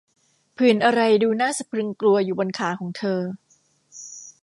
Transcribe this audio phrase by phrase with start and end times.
[0.57, 3.19] ผื่นอะไรดูน่าสะพรึงกลัวอยู่บนขาของเธอ!